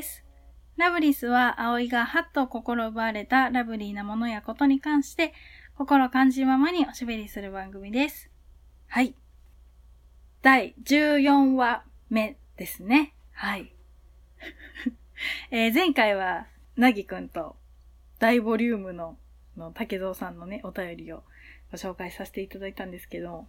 [0.00, 0.24] です。
[0.78, 5.34] ラブリスは葵がハッと心奪われたラブリーなものやことに関して、
[5.76, 8.30] 心感じままにおしゃべりする番組です。
[8.88, 9.14] はい。
[10.40, 13.12] 第14話目ですね。
[13.32, 13.74] はい。
[15.50, 17.56] えー前回は、なぎくんと
[18.18, 19.18] 大ボリュームの
[19.58, 21.24] の竹蔵さんのね、お便りを
[21.70, 23.46] ご紹介させていただいたんですけど、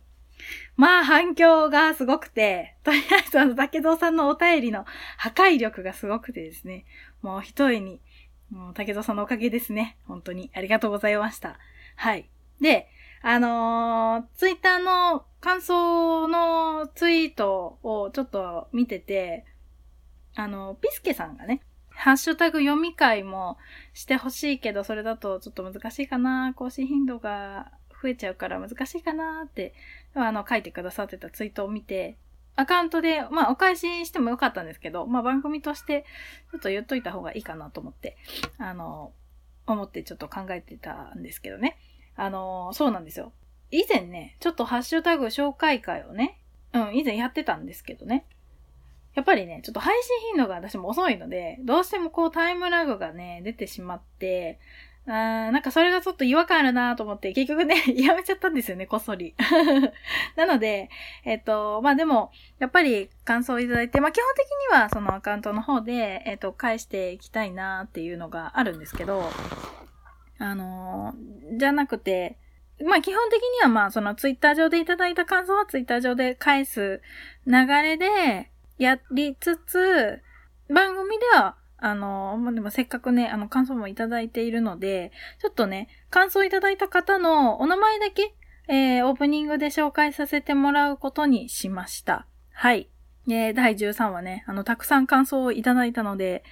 [0.75, 4.86] まあ反響がすごくて、とりあえずあの竹蔵さんのお便りの
[5.17, 6.86] 破壊力がすごくてですね、
[7.22, 8.02] もう一重に、
[8.50, 9.97] もう竹蔵さんのおかげですね。
[10.08, 11.58] 本当にありがとうございました。
[11.95, 12.30] はい。
[12.59, 12.89] で、
[13.22, 19.45] あのーツイッターの感想のツイートをちょっと見てて、
[20.36, 23.58] あの、ピスケさんがね、ハッシュタグ読み会も
[23.94, 27.72] してほしいけど、それだとちょっと難しいかな、更新頻度が
[28.02, 29.74] 増えちゃうから難しいかなって、
[30.16, 32.18] あの、書いてくださってたツイートを見て、
[32.56, 36.06] アカウントで、まあ、お返ししてもよかったんですけど、まあ、番組として、
[36.52, 38.18] ちょっと言っといた方がいいかなと思って、
[38.58, 39.14] あの、
[39.68, 41.78] 思ってちょっと考えてたんですけどね。
[42.16, 43.31] あの、そうなんですよ。
[43.72, 46.38] 以前ね、ちょっとハッシュタグ紹介会をね、
[46.74, 48.25] うん、以前やってたんですけどね。
[49.14, 54.59] やっぱりね、ちょっと配信頻度が私も遅いので、どうしてもこうタイムラグがね、出てしまって、
[55.07, 59.34] あーなんかそれがちょっと違和感あるなと思って、結局ね、 やめちゃったんですよね、こっそり。
[60.35, 60.89] なので、
[61.25, 69.23] えっと、まあでも、やっぱり感想をいただいて、まあ基本的にはそのアカウントの方で、えっと、返していきたいなっていうのがあるんですけど、
[70.38, 72.38] あのーじゃなくて、
[72.85, 77.01] まあ基本的にはまあそのツイッター上でいただいた感想はツイッター上で返す
[77.45, 80.22] 流れでやりつつ、
[80.69, 85.12] 番組では、あのまでもせっかくね、あの感想もいただいているので、
[85.42, 88.34] ちょっとね、感想いただいた方のお名前だけ、
[88.68, 92.28] えー、オープニングで紹介させてもらうことにしました。
[92.53, 92.90] はい。
[93.28, 96.44] えー、第13話ね、あの、たくさん感想をいただいたので、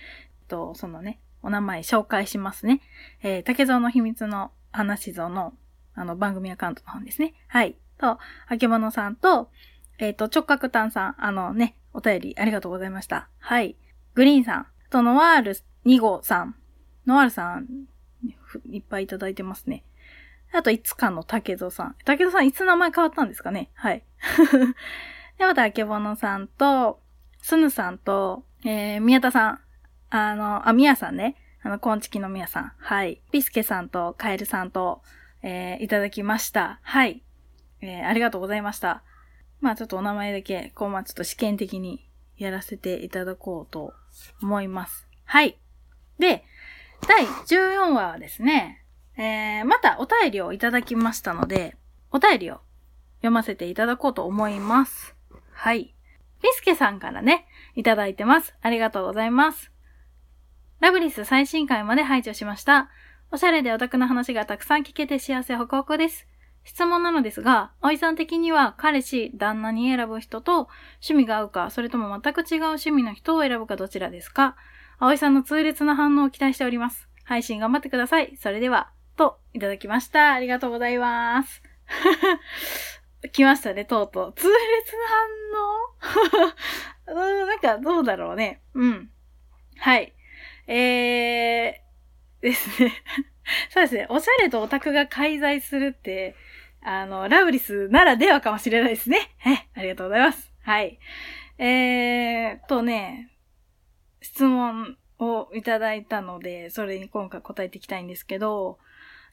[0.41, 2.81] えっと、そのね、お名前紹介しますね。
[3.22, 5.53] えー、竹蔵の秘密の話蔵の、
[5.94, 7.35] あの、番組アカウントの方ですね。
[7.47, 7.78] はい。
[8.00, 8.17] と、
[8.47, 9.51] あけぼのさんと、
[10.00, 13.29] えっ、と、直角炭さん、あのね、お便りありがとうございました。
[13.38, 13.75] はい。
[14.16, 16.55] グリーンさん、と、ノワール2号さん、
[17.05, 17.85] ノワールさん、
[18.72, 19.83] いっぱいいただいてますね。
[20.51, 21.95] あと、いつかの竹蔵さん。
[22.05, 23.69] 竹蔵さん、いつ名前変わったんですかね？
[23.75, 24.03] はい。
[25.38, 27.01] で、また、あけぼのさんと、
[27.41, 29.59] すぬさんと、えー、宮田さん。
[30.09, 31.35] あの、あ、宮さんね。
[31.61, 32.73] あの、こんちきの宮さん。
[32.78, 33.22] はい。
[33.31, 35.03] ピスケさんと、カエルさんと、
[35.44, 36.79] えー、いただきました。
[36.81, 37.23] はい。
[37.81, 39.03] えー、ありがとうございました。
[39.61, 42.09] まあ、ちょっとお名前だけ、こう、まあ、ちょっと試験的に
[42.39, 43.94] やらせていただこうと
[44.41, 45.07] 思います。
[45.25, 45.59] はい。
[46.17, 46.44] で、
[47.07, 48.83] 第14話はですね、
[49.17, 51.75] えー、またお便りをいただきましたので、
[52.11, 52.61] お便りを
[53.17, 55.16] 読ませていただこうと思います。
[55.51, 55.94] はい。
[56.41, 57.45] ピスケさんからね、
[57.75, 58.55] いただいてます。
[58.61, 59.72] ありがとうございます。
[60.79, 62.89] ラブリス最新回まで拝聴しました。
[63.31, 66.25] おしゃれでオタクな話がたくさん聞けて幸せホクホクです。
[66.69, 70.69] 質問なのですが、葵さん的には彼氏、旦那に選ぶ人と
[71.02, 74.55] 趣味が合うか、それとも全く違う趣味の人を選ぶかどちらですか？
[74.99, 77.09] 葵さんの痛烈な反応を期待しております。
[77.23, 78.38] 配信頑張ってください。
[78.38, 80.34] それでは、と、いただきました。
[80.34, 81.64] ありがとうございます。
[83.34, 84.34] 来ましたね、とうとう。
[84.35, 84.96] 痛烈
[87.08, 87.20] な反応？
[87.41, 88.61] うんなんか、どうだろうね。
[88.76, 89.09] うん。
[89.79, 90.14] はい。
[90.67, 92.93] えー、ですね。
[93.73, 94.05] そうですね。
[94.09, 96.35] おしゃれとオタクが介在するって、
[96.81, 99.35] あの、ラブリスならではかもしれないですね。
[99.40, 99.70] はい。
[99.76, 100.53] ありがとうございます。
[100.61, 100.99] はい。
[101.58, 103.31] えーとね、
[104.22, 108.79] 質問をいただいたので、それに今回答えていきたいんですけど、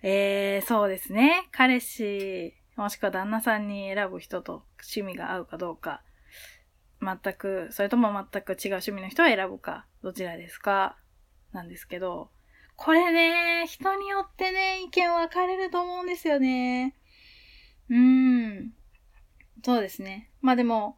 [0.02, 1.48] えー、そうですね。
[1.52, 6.02] 彼氏、もしくは旦那さんに選ぶ人と趣味が合うかどうか、
[7.00, 10.96] 全く、それとも全く違う趣味の人を選ぶか、どちらですか？
[11.52, 12.30] なんですけど、
[12.74, 16.94] これね、人によってね、意見分かれると思うんですよね。
[17.88, 18.72] うん。
[19.64, 20.30] そうですね。
[20.40, 20.96] まあでも、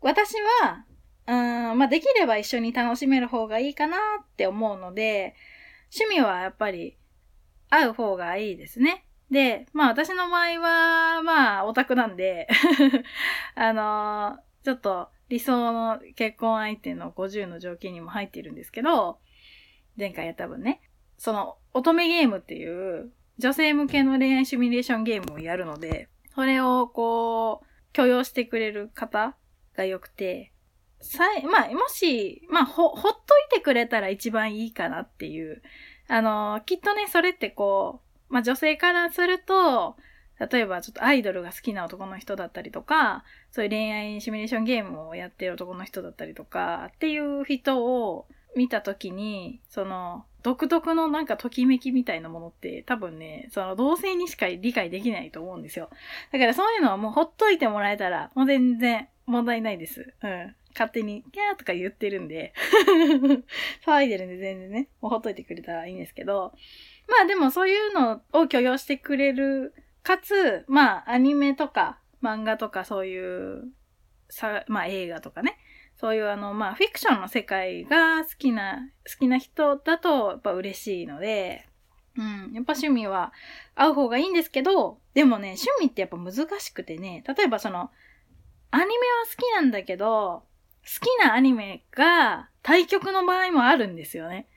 [0.00, 0.86] 私は、
[1.26, 5.34] うん、まあできれば一緒に楽しめる方がいいかなって思うので、
[5.94, 6.96] 趣味はやっぱり
[7.70, 9.04] 合う方がいいですね。
[9.30, 12.48] で、まあ私の場合は、まあオタクなんで、
[13.54, 19.18] あのーちょっと理想の結婚相手の50の条件にも入っているんですけど、
[19.96, 20.82] 前回やった分ね、
[21.16, 23.10] その乙女ゲームっていう
[23.40, 29.36] 女性向けの恋愛シミュレーションゲームをやるので、それをこう、許容してくれる方
[29.76, 30.52] が良くて、
[31.00, 35.62] さい、まあ、もし、まあ、ほ、ほっといてくれたら一番いいかなっていう。
[36.08, 39.96] あの、きっとね、それってこう、まあ女性からすると、
[40.50, 48.26] 例えばちょっとアイドルが好きな男の人だったりとか、そういう恋愛シミュレーションゲームをやってる男の人だったりとか、っていう人を
[48.56, 55.90] 見たときに、その、独特のなんかときめきみたいなものって多分ね、その同性にしか理解できないと思うんですよ。
[56.32, 60.14] だからそういうのはもうほっといてもらえたら、もう全然問題ないです。
[60.22, 60.54] うん。
[60.72, 62.54] 勝手に、キャーとか言ってるんで
[63.84, 66.52] 騒いでるんで全然ね、もうほっといてくれたらいいんですけど、
[67.08, 73.72] まあでもそういうのを許容してくれる、かつ、まあアニメとか漫画とかそういう
[74.28, 75.58] さ、まあ映画とかね、
[76.00, 81.66] そういうあの、まあ、フィクションの世界が好きな、好きな人だと、やっぱ嬉しいので、
[82.16, 82.52] うん。
[82.54, 83.34] やっぱ趣味は
[83.74, 87.90] 合う方がいいんですけど、でもね、趣味ってやっぱ難しくてね、例えばその、
[88.70, 88.96] アニメは
[89.28, 90.42] 好きなんだけど、
[90.82, 94.48] 好きなアニメが対局の場合もあるんですよね。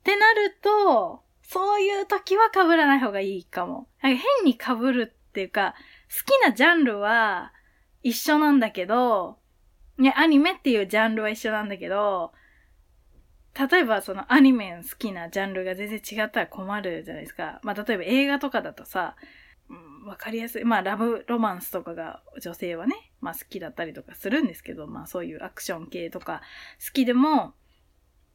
[0.00, 3.86] ってなると、そういう時は被らない方がいいかも。
[4.02, 5.76] なんか変に被るっていうか、
[6.10, 7.52] 好きなジャンルは
[8.02, 9.38] 一緒なんだけど、
[9.98, 12.32] ね、アニメっていうジャンルは一緒なんだけど、
[13.54, 17.60] 例えばそのアニメの好きなジャンルが全然違ったら困るじゃないですか。
[17.62, 19.16] まあ例えば映画とかだとさ、
[20.06, 20.64] わ、うん、かりやすい。
[20.64, 26.40] まあラブロマンスとかが女性はね、まあ好きだったりとかするんですけど、まあそういうアクション系とか
[26.84, 27.52] 好きでも、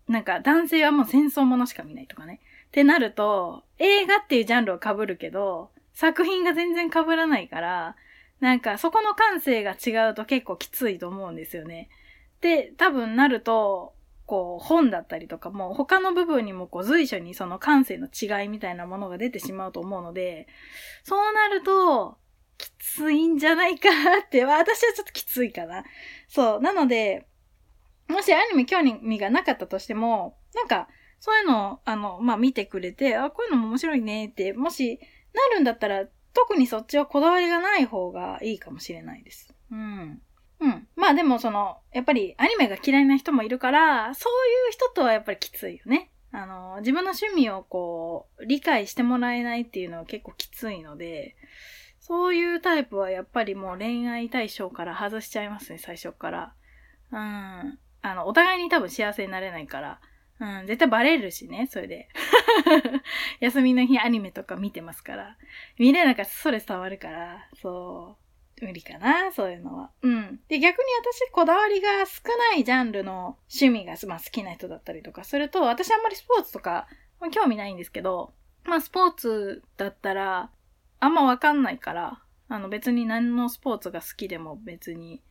[0.07, 2.39] なんか男性はもう戦争ものしか見ないとかね。
[2.67, 7.95] ってなると、映画っていうジャンルを被るけど、作品が全然被らないから、
[8.39, 11.89] なんかそこの感性が違うと結構きついと思うんですよね。
[12.41, 13.93] で、多分なると、
[14.25, 20.47] こう本だったりとかも他の部分にもこう随所にその感性の違いみたいなものが出てしまうと思うので、
[21.03, 22.17] そうなると、
[22.57, 25.83] きついんじゃないかなって、私はちょっときついかな。
[26.27, 26.61] そう。
[26.61, 27.27] なので、
[28.07, 30.87] もしアニメ興味がなかったとしても、なんか、
[31.19, 34.99] そういうのを、あの、まあ、見てくれて、あ、こういうのも面白いねって、もし、
[35.33, 36.05] なるんだったら、
[36.37, 39.55] 特にそっちはこだわりがない方がいいかもしれないです。
[39.71, 40.21] うん。
[40.59, 40.87] うん。
[40.95, 46.11] まあでもその、やっぱりアニメが嫌いな人もいるから、そういう人とはやっぱりきついよね。
[46.31, 51.35] あの、自分の趣味をこう、理解してもらえないっていうのは結構きついので、
[51.99, 56.53] そういうタイプはやっぱりもう恋愛対象から外しちゃいますね、最初から。
[57.11, 57.17] うん。
[57.17, 57.79] あ
[58.13, 59.99] の、お互いに多分幸せになれないから。
[60.39, 62.09] うん、絶対バレるしね、それで。
[63.39, 65.37] 休みの日アニメとか見てますから。
[65.77, 68.27] 見れなかったらそれ伝わるから、そう。
[68.65, 69.91] 無理かな、そういうのは。
[70.01, 70.39] うん。
[70.47, 76.87] で、逆に私、こだわりが少ないジャンルの趣味が、まあ、好きな人だったりとかすると、私あんまりスポーツとか、
[77.19, 78.33] まあ、興味ないんですけど、
[78.63, 80.49] まあ、スポーツだったら、
[80.99, 85.21] あんまわかんないから、あの、別に何のスポーツが好きでも別に、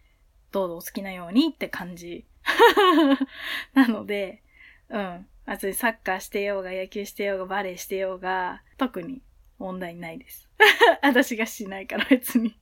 [0.53, 2.27] どうぞお好きなようにって感じ。
[3.75, 4.43] なので、
[4.89, 5.27] うん。
[5.47, 9.23] 別にサッカーしてようが、野球してようが、バレーしてようが、特に
[9.59, 10.49] 問題ないです。
[11.03, 12.59] 私がしないから別に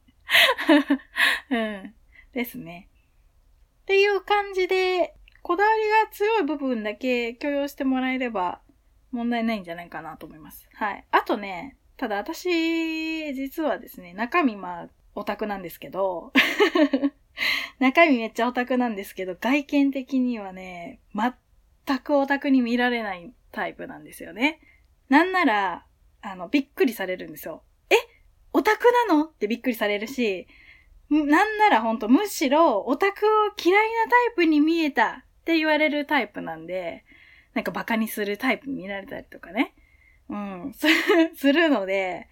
[1.50, 1.94] うん。
[2.32, 2.88] ですね。
[3.82, 8.62] っていう感じで、こだわりが強い部分だけ許容してもらえれば
[9.12, 10.68] 問題ないんじゃないかなと思います。
[10.72, 11.04] はい。
[11.10, 16.32] あとね、ただ私、実はですね、中身まあ、オタクなんですけど
[17.78, 21.00] 中身めっちゃオタクなんですけど、外見的にはね、
[21.86, 24.60] 全くオタクに見られないタイプなんですよね。
[25.08, 25.86] なんなら、
[26.22, 27.62] あの、びっくりされるんですよ。
[27.90, 27.94] え？
[28.52, 29.24] オタクなの？
[29.24, 30.46] ってびっくりされるし、
[31.10, 33.28] なんならほんとむしろオタクを
[33.62, 37.04] 嫌いなタイプに見えたって言われるタイプなんで、
[37.52, 39.74] なんかバカにするタイプに見られたりとかね。
[40.30, 40.72] うん、
[41.36, 42.28] するので、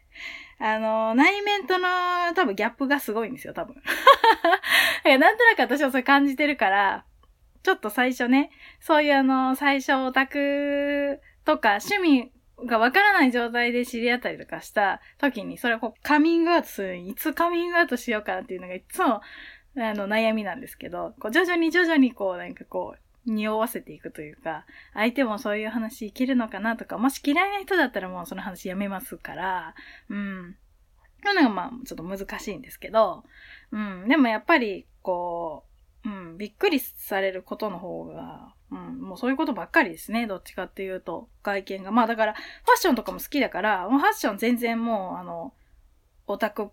[0.58, 1.88] あの、内面との
[2.34, 3.76] 多分ギャップがすごいんですよ、多分。
[5.04, 7.04] なんとなく私はそれ感じてるから、
[7.62, 8.50] ちょっと最初ね、
[8.80, 12.32] そういうあの、最初オタクとか趣味
[12.66, 19.20] がわからない状態で知り合ったりとかした時に、それをこうカミングアウトするいつカミングアウトしようかなっていうのがいつも、
[19.76, 29.74] あの、悩みなんですけど、こう徐々に徐々にこう、なんかこう、匂わせていくというか、相手もそういう話いけるのかなとか、もし嫌いな人だったらもうその話やめますから、
[30.08, 30.56] うん。
[31.22, 33.24] なのがまあ、ちょっと難しいんですけど、
[33.70, 34.08] うん。
[34.08, 35.71] でもやっぱり、こう、
[36.04, 40.26] うん、びっくりされることの方が、うん、もうそういうことばっかりですね。
[40.26, 41.90] どっちかっていうと、外見が。
[41.92, 42.42] まあだから、ファ
[42.78, 45.52] ッションとかも好きだから、もうファッション全然もう、あの、
[46.26, 46.70] オタク、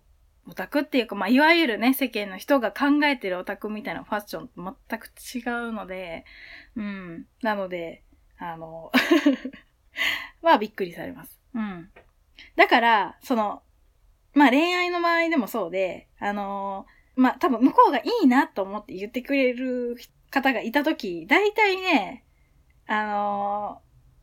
[0.48, 6.26] オタクっていうか、まあいわゆるね、世間の人が考えてるオタクみたいなファッションと全く違うので、
[6.76, 7.28] うん。
[7.44, 8.04] なので、
[8.40, 8.92] あの
[10.42, 11.40] まあびっくりされます。
[11.54, 11.92] うん。
[12.56, 13.62] だから、その、
[14.34, 19.98] まあ恋愛の場合でもそうで、あのーまあ多分向こうがいいなと思って言ってくれる
[20.32, 22.24] 方がいたとき、大体ね、
[22.88, 23.82] あの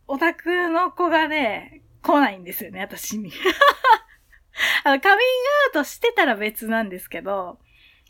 [0.09, 3.31] ー、オタクの子がね、来ないんですよね、私に。
[4.85, 7.59] あの、カミングアウトしてたら別なんですけど、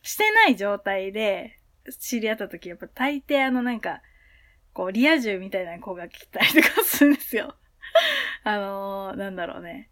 [0.03, 1.59] してない状態で
[1.99, 4.03] 知り合った時、やっぱ大抵あのなんか、
[4.73, 7.57] こう、リア充みたいな子が来たりとかするんですよ。
[8.45, 9.91] あのー、なんだろうね。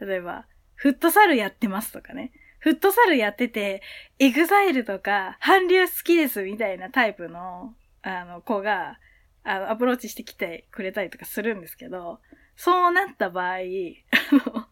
[0.00, 2.32] 例えば、フットサルやってますとかね。
[2.62, 3.82] フットサルやってて、
[4.20, 9.00] エグザイルとか、韓流好きですみたいなタイプの、あの、子が、
[9.42, 12.20] あの、アプローチしてきてくれたりとかするんですけど、
[12.54, 14.66] そうなった場合、あの、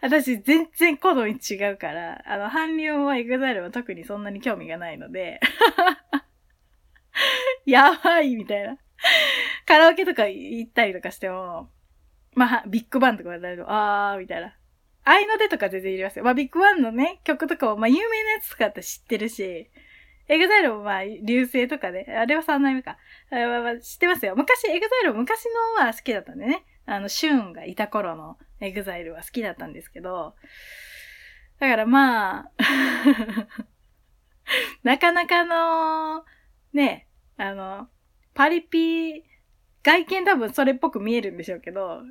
[0.00, 5.38] 私全然好み違うから、あの、韓流もエグザイルも特にそんなに興味がないので
[7.66, 8.78] やばいみたいな。
[9.66, 11.68] カラオケとか行ったりとかしても、
[12.34, 14.56] まあ、ビッグバンとかだと、あー、みたいな。
[15.04, 16.24] 合いの手とか全然いりますよ。
[16.24, 19.68] まあ、ビッグバンのね、曲とかも、まあ、有名なやつとかって知ってるし、
[20.28, 22.96] エグザイルもまあ、流星とかで、あれは3代目か。
[23.30, 24.34] あまあ、まあ、知ってますよ。
[24.36, 25.46] 昔、エグザイル昔
[25.78, 26.64] のは好きだったんでね。
[26.86, 30.34] あの、シューンがいた頃のエグザイルは好きだったんですけど、
[31.58, 32.50] だからまあ
[34.82, 36.24] なかなかの、
[36.72, 37.06] ね、
[37.36, 37.88] あの、
[38.34, 39.24] パリピ、
[39.82, 42.02] 外見多分それっぽく見えるんでしょうけど、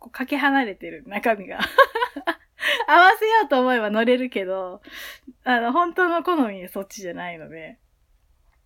[0.00, 1.60] こうかけ離れてる中身が
[2.88, 4.82] 合わせようと思えば乗れるけど、
[5.44, 7.78] あの、本当の好みはそっちじゃないので、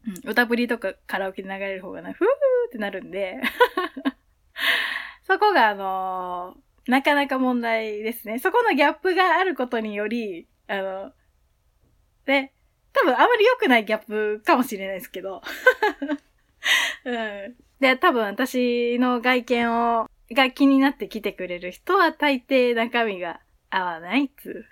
[0.07, 2.27] うん、歌ぶりとかカラオケで流れる方がな、ふー
[2.69, 3.41] ってなるんで
[5.25, 8.39] そこがあのー、なかなか問題ですね。
[8.39, 11.13] そこのギャップがあることにより、あの、
[12.27, 12.53] で、
[12.93, 15.43] 多分あまり良くないギャップかもしれないですけど。
[17.05, 17.57] うん。
[17.81, 24.65] で、多分私の外見を、が気になって来てくれる人は大抵中身が合わないっつ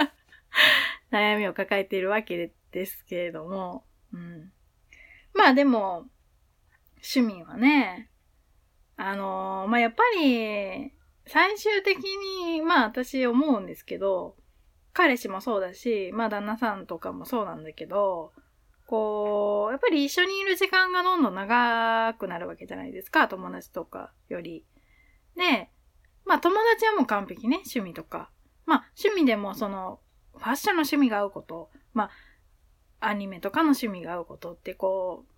[1.12, 4.52] 悩みを抱えているわけですけれども、うん。
[5.34, 6.06] まあでも、
[6.96, 8.10] 趣味はね、
[8.96, 10.92] あのー、まあやっぱり、
[11.26, 14.36] 最終的に、まあ私思うんですけど、
[14.92, 18.32] 彼氏もそうだし、まあ旦那さんとかもそうなんだけど、
[18.86, 24.64] こう、やっぱり一緒にいる時間がどんどん長くなるわけじゃないですか、友達とかより。
[25.40, 25.70] で、
[26.24, 28.30] まあ友達はもう完璧ね、趣味とか。
[28.66, 29.98] まあ趣味でもその、
[30.36, 32.10] ファッションの趣味が合うこと、ま
[33.00, 35.32] あ、アニメとかの趣味が合うことってこう、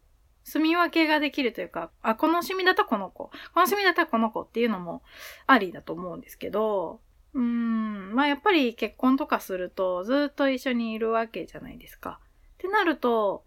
[0.45, 5.03] 住み分けができるというか、あ、この趣味だとこの子、この趣味だったらこの子っていうのも
[5.47, 7.01] ありだと思うんですけど、
[7.35, 12.21] うーん、まあやっぱり結婚とかするとずっと一緒にいるわけじゃないですか。
[12.55, 13.45] ってなると、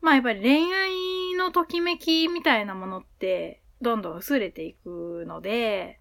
[0.00, 6.00] まあやっぱり恋愛のときめきみたいなものってどんどん薄れていくので、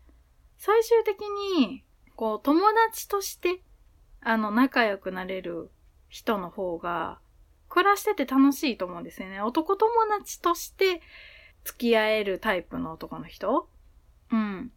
[0.57, 1.83] 最終的に、
[2.15, 3.61] こう友達として
[4.21, 5.71] あの仲良くなれる
[6.09, 7.19] 人の方が
[7.69, 9.41] 暮らしてて楽しいと思うんですよね。
[9.41, 11.01] 男友達として
[11.63, 13.69] 付き合えるタイプの男の人？
[14.31, 14.71] うん。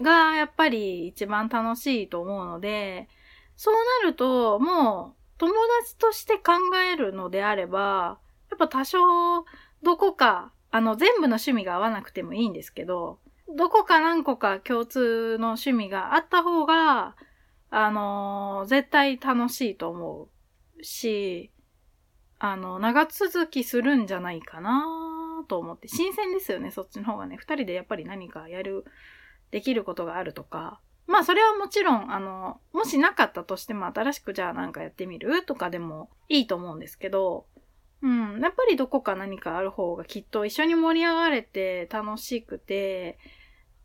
[0.00, 3.08] が、やっぱり一番楽しいと思うので、
[3.56, 8.18] そうなると、もう、友達として考えるのであれば、
[8.50, 8.98] やっぱ多少、
[9.82, 13.18] どこか、あの、全部の趣味が合わなくてもいいんですけど、
[13.48, 17.16] どこか何個か共通の趣味があった方が、
[17.70, 20.28] あのー、絶対楽しいと思
[20.78, 21.50] うし、
[22.38, 24.84] あの、長続きするんじゃないかな
[25.48, 27.38] と思って、新鮮ですよね、そっちの方がね。
[27.38, 28.84] 二人でやっぱり何かやる、
[29.52, 30.82] できることがあるとか。
[31.06, 37.46] まあ、それはもちろん、あの、もしなかったとしても新しくじゃあなんかやってみるとかでもいいと思うんですけど、
[38.02, 43.18] うん、やっぱりどこか何かある方がきっと一緒に盛り上がれて楽しくて、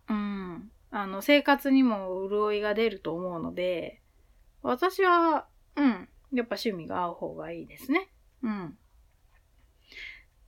[0.10, 4.02] うん、あの、生活にも潤いが出ると思うので、
[4.62, 8.10] 私は、うん、やっぱ趣味が合う方がいいですね。
[8.44, 8.78] うん。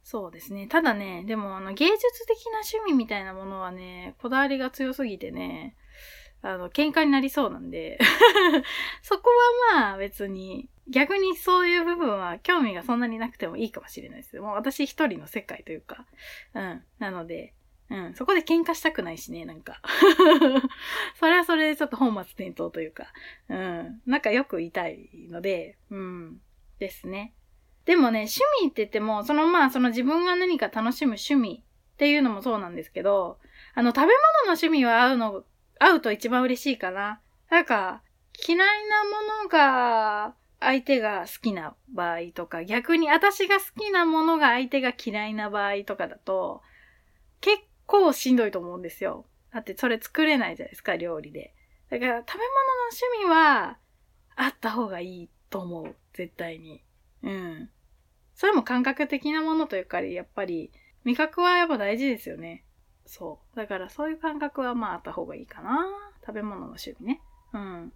[0.04, 0.68] そうですね。
[0.68, 5.76] ただね、でもあの芸術的な趣味みたいなものはね、こだわりが強すぎてね、
[6.42, 7.98] あの、喧嘩になりそうなんで
[9.02, 9.30] そこ
[9.72, 14.40] はまあ別に、逆にそういう部分は興味がそんなになくてもいいかもしれないです。
[14.40, 16.06] もう私一人の世界というか、
[16.54, 16.84] うん。
[17.00, 17.54] なので、
[17.90, 18.14] うん。
[18.16, 19.82] そこで喧嘩したくないしね、なんか
[21.20, 23.14] それはそれでちょっと本末転倒というか、
[23.50, 24.02] うん。
[24.06, 26.42] 仲良く言いたいので、うん。
[26.80, 27.34] ですね。
[27.86, 31.64] でもね、趣味って言っても、そのまあ、その自分が何か楽しむ趣味
[31.94, 33.40] っていうのもそうなんですけど、
[33.74, 34.14] あの、食べ物の
[34.48, 35.44] 趣味は合うの、
[35.80, 37.22] 合うと一番嬉しいかな。
[37.50, 38.02] なんか、
[38.48, 46.62] 嫌いなものが相手が好きな場合とか、逆に私が好きなものが相手が嫌いな場合とかだと、
[47.42, 49.26] 結構しんどいと思うんですよ。
[49.54, 51.54] だってそれ作れないじゃないですか、料理で。
[51.90, 53.78] だから食べ物の趣味は
[54.36, 55.96] あった方がいいと思う。
[56.14, 56.84] 絶対に。
[57.22, 57.70] うん。
[58.34, 60.72] それも感覚的なものというか、やっぱり、
[61.04, 62.66] 味覚はやっぱ大事ですよね。
[63.06, 63.56] そう。
[63.56, 65.86] だからそういう感覚はまああった方がいいかな。
[66.26, 67.22] 食べ物の趣味ね。
[67.54, 67.94] うん。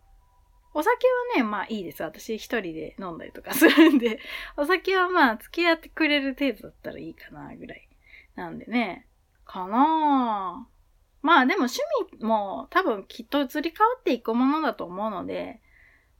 [0.78, 2.04] お酒はね、まあいいです。
[2.04, 4.20] 私一人で飲んだりとかするんで、
[4.58, 7.90] お酒はまあ付き合ってくれる程度だったらいいかな、ぐらい。
[8.36, 9.08] なんでね、
[9.44, 11.26] かなぁ。
[11.26, 11.80] まあでも趣
[12.14, 15.64] 味も多分きっと移り変わっていくものだと思うので、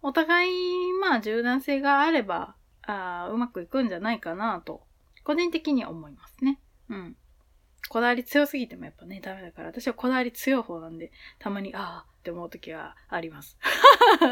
[0.02, 4.88] お互いまあ柔軟性があれば、あうまくいくんじゃないかなと、
[5.24, 6.60] 個人的には思いますね。
[6.90, 7.16] うん。
[7.90, 13.58] こだわり強すぎてもやっぱね、ダメだから、私はこだわり強い方なんで、たまに、ああって思う時はあります。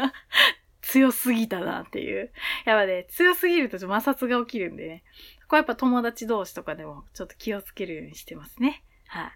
[0.82, 2.30] 強すぎたなっていう。
[2.66, 5.04] やっぱね、強すぎると摩擦が起きるんでね。
[5.44, 8.84] ここはやっぱ友達同士とかでもちょっと気をつけるようにしてますね。
[9.08, 9.32] は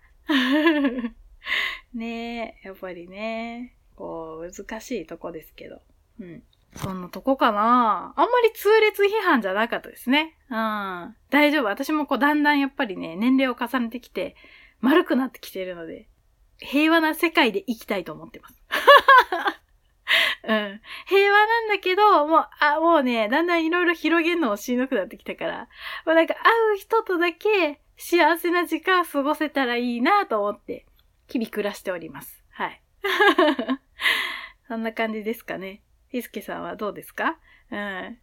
[1.93, 5.81] い、 ねえ、やっぱりね、こう、難しいとこですけど。
[6.21, 6.43] うん。
[6.77, 10.37] そんなとこかなあんまり痛烈批判じゃなかったですね。
[10.51, 11.17] うん。
[11.31, 11.65] 大丈夫。
[11.65, 14.37] 私もこう、だんだんやっぱりね、年齢を重ねてきて、
[14.81, 16.09] 丸くなってきてるので、
[16.61, 18.55] 平和な世界で生きたいと思ってます。
[20.45, 20.81] うん。
[21.07, 25.69] 平和なんだけど、もう、あ、もうね、だんだんいろいろ広げるのをしんどくなってきたから、
[26.07, 30.87] もうなんか会う人とだけ幸せな時間を過ごせたらいいなと思って、
[31.29, 32.45] 日々暮らしております。
[32.51, 32.83] はい。
[34.69, 35.83] そんな感じですかね。
[36.09, 37.39] ひすけさんはどうですか？
[37.71, 38.19] うん。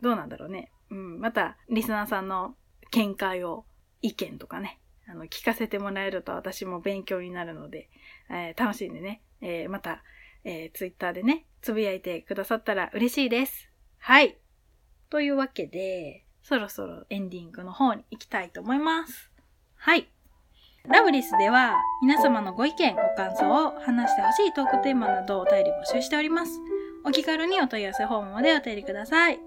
[0.00, 0.72] どうなんだろうね。
[0.90, 1.20] うん。
[1.20, 2.56] また、リスナーさんの
[2.90, 3.66] 見解を、
[4.00, 4.80] 意見とかね、
[5.14, 7.88] あの、聞かせてもらえると私も勉強になるので、
[8.28, 10.02] えー、楽しいんでね、えー、また、
[10.42, 13.70] えー、ツイッターでね、つぶやいてくださったら嬉しいです。
[13.98, 14.36] はい。
[15.08, 19.30] というわけで、そろそろエンディングの方に行きたいと思います。
[19.76, 20.10] はい。
[20.86, 26.60] ラブリスでは皆様のご意見、ご感想を話してほしいトークテーマなどお便り募集しております。
[27.06, 29.38] お気軽にお問い合わせフォームまでお便りください。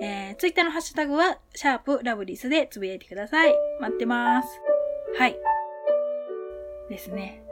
[0.00, 3.54] えー、ツイッターのハッシュタグは、シャープラブリスでつぶやいてください。
[3.80, 4.48] 待ってます。
[5.16, 5.36] はい。
[6.88, 7.42] ですね。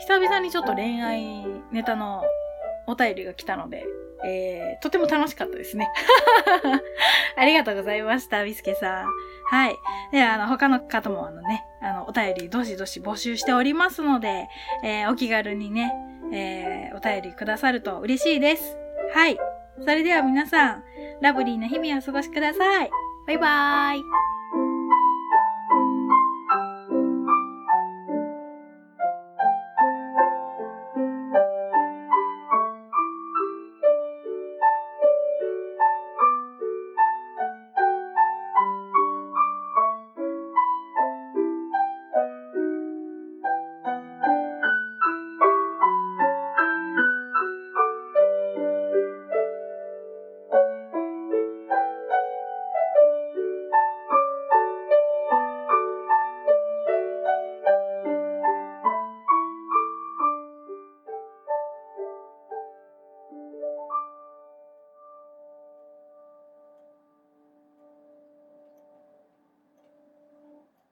[0.00, 2.22] 久々にちょっと恋愛ネタの
[2.86, 3.84] お便りが来たので、
[4.24, 5.90] えー、とても楽しかったですね。
[7.36, 9.06] ありがとうございました、ビスケさん。
[9.50, 9.76] はい。
[10.12, 14.48] で、あの、他の方もあのね、あの、お便りどしどし募集しておりますので、
[14.82, 15.92] えー、お気軽にね、
[16.32, 18.76] えー、お便りくださると嬉しいです。
[19.14, 19.38] はい。
[19.80, 20.84] それでは皆さん、
[21.20, 22.90] ラブリーな日々をお過ごしください。
[23.26, 24.27] バイバーイ。